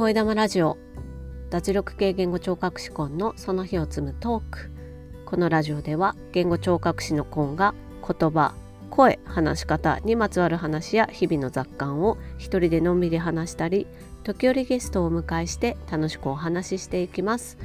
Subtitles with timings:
[0.00, 0.78] 声玉ラジオ。
[1.50, 4.70] 脱力系言語聴覚士コンのその日を積むトーク
[5.26, 8.54] このラジオでは言語聴覚士のコンが言葉
[8.88, 13.86] 声話し方にまつわる話や日々の雑感を一人でのんびり話したり
[14.24, 17.58] 時折ゲストをお迎えして楽しくお話ししていきます。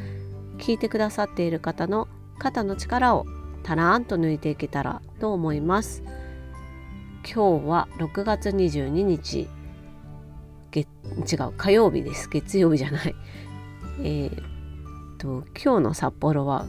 [0.57, 3.25] 聞いてくださっている方の肩の力を
[3.64, 6.04] たらーんと抜いていけたらと思います。
[7.24, 9.47] 今日は6月22日。
[10.75, 10.88] 月
[11.34, 12.28] 違う火曜日です。
[12.29, 13.15] 月曜日じゃない。
[14.02, 16.65] えー、と今日の札幌は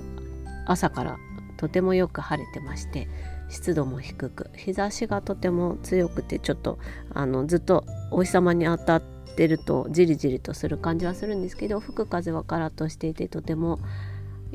[0.66, 1.16] 朝から
[1.56, 3.08] とてもよく晴れてまして
[3.48, 6.78] 湿度も低く日差しがとても強くてちょっと
[7.12, 9.02] あのずっとお日様に当たっ
[9.36, 13.80] てるとじりじりとする感じはするんですけど吹く風はカラッとしていてとても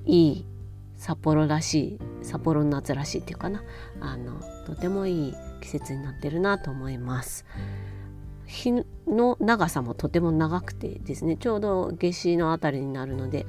[0.05, 0.45] いい
[0.95, 3.63] 札幌らしい札幌の夏らしいっていうかな。
[3.99, 7.45] あのとてもいい季節になってるなと思います。
[8.51, 13.45] 日の長さもとても長くてですねちょうど夏至の辺りになるので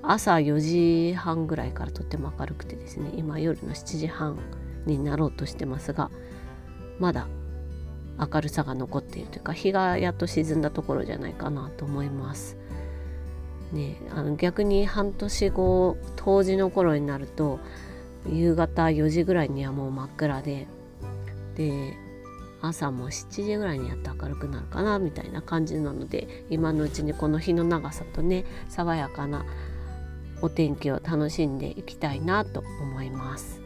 [0.00, 4.38] 朝4時半ぐらいからとても明るくてですね今夜の7時半
[4.86, 6.10] になろうとしてますが
[7.00, 7.26] まだ
[8.18, 12.56] 明るさが残っているというか日がやっと沈んだところじゃないかなと思います。
[13.72, 17.58] ね、あの逆に半年後冬至の頃になると
[18.30, 20.66] 夕方4時ぐらいにはもう真っ暗で
[21.56, 21.96] で
[22.62, 29.44] 朝も7時ぐらいにやっと明るくなるかなみたいな感じなので今のうちにこの日の長さとね爽やかな
[30.40, 33.60] お天気を楽しんでいきたいなと思います。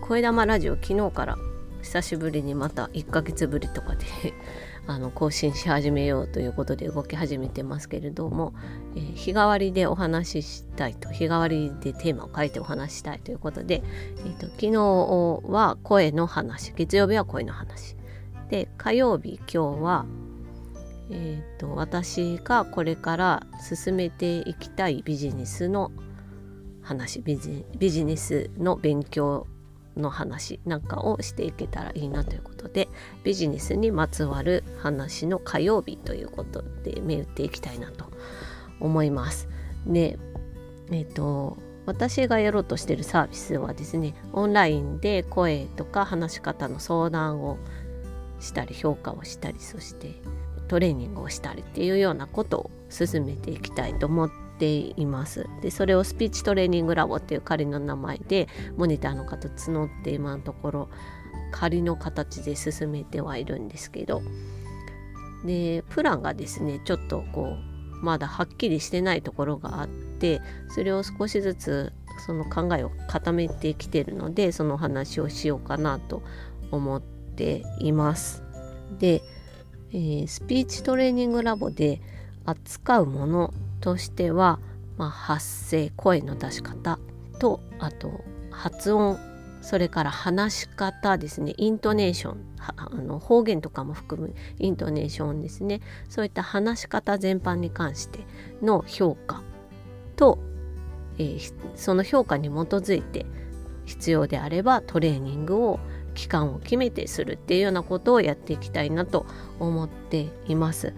[0.00, 1.36] 声玉ラジオ昨日から
[1.82, 4.04] 久しぶりにまた1ヶ月ぶりとかで
[4.86, 8.54] あの更新し始めようということで動き始めてますけれども、
[8.94, 13.82] えー、日替わりでお話ししたいと日替わりでテーマを書いてお話ししたいということで、
[14.18, 17.96] えーと、昨日は声の話月曜日は声の話。
[18.50, 20.06] で火曜日今日は、
[21.10, 25.92] えーと私がこれから進めていきたいビジネスの
[26.82, 29.46] 話ビジネスの勉強
[29.96, 32.88] の話なんかをしていけたらいいなということで
[33.22, 38.06] ビジネスにまつわる話の火曜日ということで目打っていきたいなと
[38.80, 39.48] 思います。
[39.86, 40.18] で
[40.90, 41.56] えっ、ー、と
[41.86, 47.58] 私がやろうとしてるサービスはですねオンラインで声とか話し方の相談を
[48.40, 50.14] したり評価をしたりそして
[50.68, 60.88] トレーニングをしたりっていうようなことを進めていきたいと思っていますでそれをスピーチトレーニングラボっていう仮の名前でモニターの方募って今のところ
[61.50, 64.22] 仮の形で進めてはいるんですけど
[65.44, 67.56] でプランがですねちょっとこ
[68.02, 71.92] うまだはっきりしてないところがあってそれを少しずつ
[72.26, 76.22] その考えを固めてきてるのでその話をしようかなと
[76.70, 78.42] 思っています。
[78.98, 79.22] で、
[79.90, 82.00] えー、スピーチトレーニングラボで
[82.46, 84.60] 扱うものとしては、
[84.96, 86.98] まあ、発声声の出し方
[87.38, 89.18] とあと発音
[89.64, 91.54] それから話し方ですね。
[91.56, 92.54] イントネーション。
[92.76, 95.80] あの方言とかも含むイントネーションですね。
[96.08, 98.20] そういった話し方全般に関して
[98.62, 99.42] の評価
[100.16, 100.38] と、
[101.18, 103.26] えー、その評価に基づいて
[103.86, 105.80] 必要であればトレーニングを
[106.14, 109.26] 期間を決めてするっていうようなことをやっていきたいなと
[109.58, 110.94] 思っています。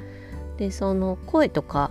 [0.58, 1.90] でその声とか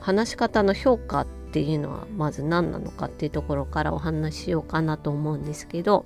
[0.00, 6.04] 話し方の評価っていうのはまず何なのかっていうところからお話ししようかなと思うんですけど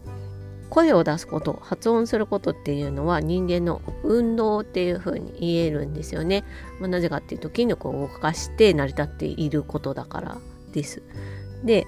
[0.71, 6.45] 声を出すこと発音することっていうのは人間の運動っていうふうに言えるんですよね。
[6.79, 10.39] まあ、なぜかっていうと筋力を動かして成り立っていることだから
[10.73, 11.03] です。
[11.65, 11.87] で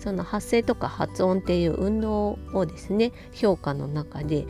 [0.00, 4.46] その発声とか発音っていう運動をですね評価の中で、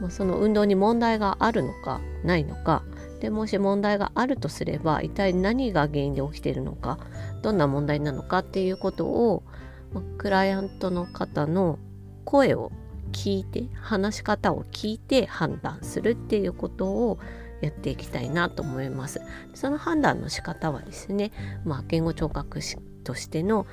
[0.00, 2.82] まあ、その運動に問題があるのかないのか
[3.20, 6.98] でもし問題があるとすれば一体何が原因で起きているのか
[7.42, 9.42] どんな問題なのかっていうことを、
[10.18, 11.78] クライアントの方の
[12.24, 12.72] 声を
[13.12, 17.18] 聞いて話し方を聞いて判断するっていうことを
[17.62, 19.20] やっていきたいなと思います。
[19.54, 21.32] その判断の仕方はですね、
[21.64, 23.66] まあ、言語聴覚士としての、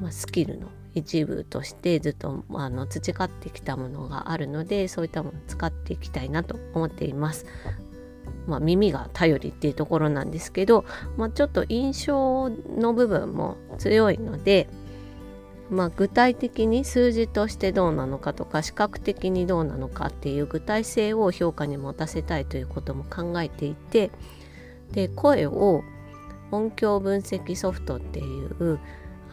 [0.00, 7.46] まあ、スキルの一部としてずっとあの培ってきたものがあるのでそういったものを使っていきたいなと思っています。
[8.46, 10.84] まあ、耳が頼りっていうところなんですけど、
[11.16, 14.68] まあ、ちょっと印象の部分も強いので、
[15.70, 24.10] まあ、具体的に数字としてどうなのかとか視覚的にどうなのかっていう具体性を評価に持たせたいということも考えていて
[24.92, 25.82] で声を
[26.50, 28.78] 音響分析ソフトっていう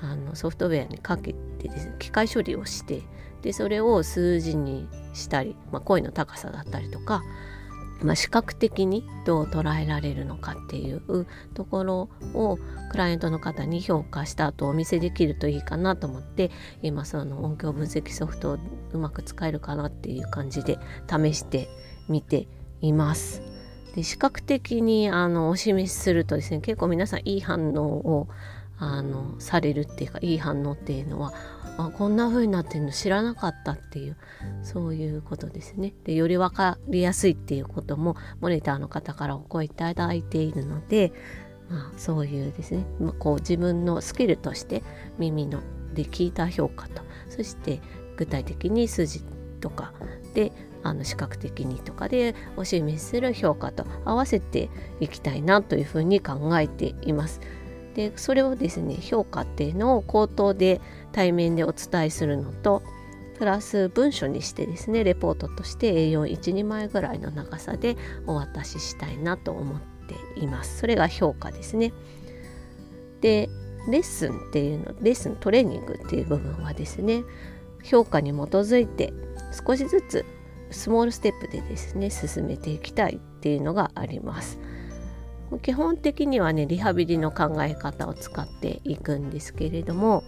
[0.02, 3.04] あのソフトウェアにかけてです、ね、機械処理をして
[3.42, 7.24] でそれを数字にしたり、まあ、声の高さだったりとか
[8.04, 12.58] まあ、視覚的にどう捉えられるのかっていうところを
[12.90, 16.52] クライアントの方に評価した後お見せできるといいかなと思って
[16.82, 18.58] 今その音響分析ソフトを
[18.92, 20.78] うまく使えるかなっていう感じで
[21.10, 21.70] 試して
[22.10, 22.48] みて
[22.82, 23.42] います。
[23.96, 28.28] で視覚的にあのお示しするとですね結構皆さんいい反応を
[28.78, 31.34] あのされるっていうかいい反応っていうのは
[31.78, 34.18] あこんな風になってるの知らなかったっていう
[34.64, 35.94] そういうことですね。
[36.04, 41.12] でより分かりやすいっていうこともモニターの方からお声いただいているので、
[41.70, 44.84] まあ、そういうですね、まあ、こう自分のスキルとして
[45.18, 45.62] 耳の
[45.94, 47.82] で聞いた評価とそして
[48.16, 49.24] 具体的に数字
[49.60, 49.94] とか
[50.34, 50.52] で
[50.84, 54.70] あの視覚的にとかでお示しする評価と合わせて
[55.00, 57.40] いきたいなというふうに考えています。
[57.96, 62.82] でそれをですね評価っていうのを口頭で対面でお伝えするのと
[63.38, 67.98] プラス文書にしてですねレポートとして A412 枚ぐらいの長さで
[68.28, 69.80] お渡ししたいなと思っ
[70.36, 70.78] ています。
[70.80, 71.92] それが評価ですね。
[73.22, 73.50] で
[73.90, 77.24] レッスンっていうのレッスントレーニングっていう部分はですね
[77.84, 79.12] 評価に基づいて
[79.66, 80.26] 少しずつ
[80.70, 84.60] スモールステップでですね進めていきたいっていうのがあります。
[85.60, 90.24] 基本的にはねリハビリの考え方を使っていくんですけれども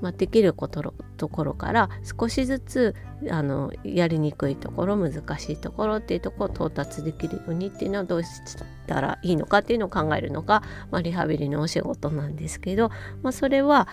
[0.00, 2.94] まあ、できることところから少しずつ
[3.30, 8.28] あのやりにくいところ難しいところっていうところを到達できるようにっていうのはどうし
[8.86, 12.90] たらいいのかっていうのを考えるのが、まあ、リハビリのお仕事なんですけど、
[13.22, 13.88] まあ、それは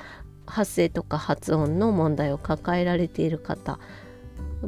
[0.46, 3.80] 発声とか発音の問題を抱えられている方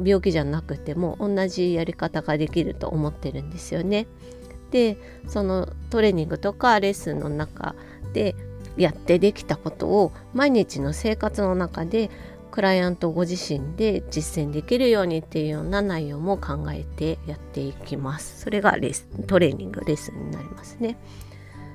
[0.02, 4.06] 病気じゃなくても同じやり方ができると思ってるんですよね。
[4.70, 7.74] でそのトレーニングとかレッスンの中
[8.12, 8.34] で
[8.76, 12.10] やってできたことを毎日の生活の中で
[12.50, 18.40] クライアントご自身で実践できるようにっていうような内容も考えてやっていきます。
[18.40, 20.96] それがレストレーニングレッスンになりますね。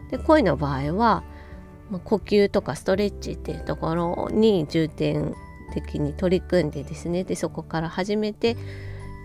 [0.10, 1.24] で声の場合は、
[2.04, 5.36] 呼吸とかストレッチっていうところに重点
[5.74, 8.58] 的に取り組んでですねでそこから始めて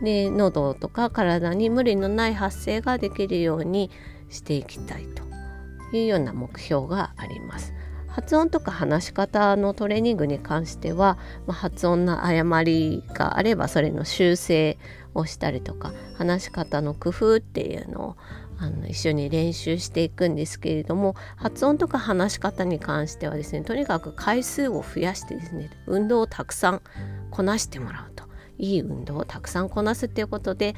[0.03, 3.91] で喉とか体に無理のない発声ができるように
[4.29, 7.73] していきたいというような目標があります。
[8.09, 14.77] 発音とか話し方のトレーニングに関しては、まあ、発音の誤りがあればそれの修正
[15.15, 18.17] をしたりとか話し方の工夫っていうのを
[18.59, 26.83] あの一緒に練習していくんですけれども発音とか話し方に関してはですねとにかく回数を増やしてですね運動をたくさん
[27.31, 28.28] こなしてもらうと
[28.59, 30.75] いい運動をたくさんこなすっていうことで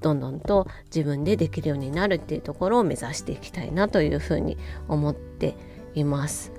[0.00, 4.56] どんどんと自分でできるようになるっていうところを目指していきたいなというふうに
[4.88, 5.54] 思って
[5.94, 6.52] います。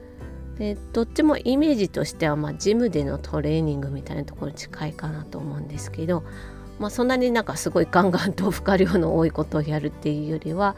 [0.58, 6.24] でどっちもイメージとしては、まあ、ジムでのトレーニングみたいなところに近いかなと思うんですけど、
[6.78, 10.76] まあ、そんなになんかすごいガンガンと負荷量の多いことをやるっていうよりは、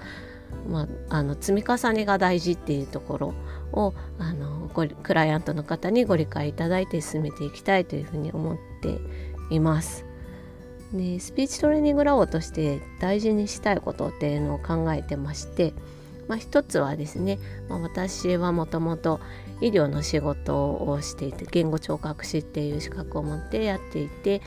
[0.69, 3.33] まあ、あの積み重ねが大事っていうところ
[3.73, 8.99] をあのクライアントの方にご理解いただいて進めていきたいというふうに思って
[9.49, 10.05] います。
[10.93, 15.73] でスピーチトレーニングラボとして大事にしたいことっていうのを考えてまして、
[16.27, 19.19] まあ、一つはですね、まあ、私はもともと
[19.59, 24.43] 医療の仕事をしていて言語聴覚士っていう資格を持ってやっていて、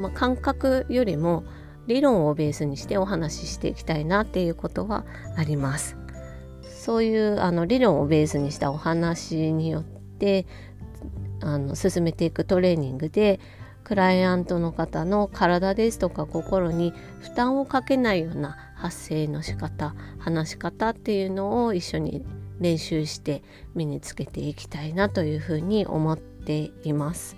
[0.00, 1.44] まあ、感覚よりも
[1.88, 5.04] 理論をベースにしてお話ししていきたいなっていうことは
[5.36, 5.96] あります。
[6.62, 10.46] そういうあの理論をベースにしたお話によって
[11.42, 13.40] あの進めていくトレーニングで
[13.90, 22.24] クライアントの方の体ですとか心に負担をかけないような発声の仕方話し方っていうのを一緒に
[22.60, 23.42] 練習して
[23.74, 27.34] 身につけていきたいなというふうに思っています。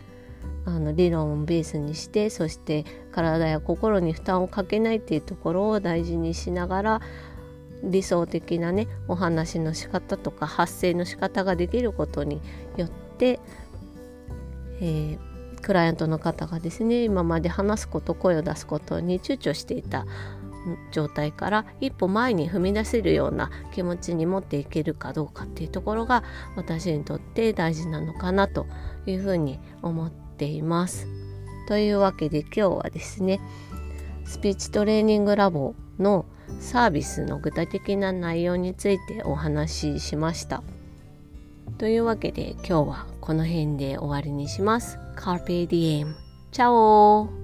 [0.67, 7.01] あの理論をベースにしてそして体や心に負担をかけないっていうところを大事にしながら
[7.83, 12.43] 理想的なねお話の仕方とか発声の仕方ができることに
[12.77, 13.41] よって、
[14.83, 15.32] えー
[15.63, 20.07] クライアントの方がですね今まで話すこと声を出すことに躊躇していた
[20.93, 26.23] 状態から一歩前に踏み出せるような気持ちに持っていけるかどうかっていうところが
[26.57, 28.67] 私にとって大事なのかなと
[29.07, 31.07] いうふうに思っています。
[31.69, 33.41] というわけで今日はですね
[34.25, 36.27] スピーチトレーニングラボの
[36.61, 40.63] サービスの具体的な内容についてお話ししました。
[41.79, 44.99] というわけで今日はこの辺で終わりにします。
[45.17, 46.13] Carpe diem.
[46.51, 47.42] チャオ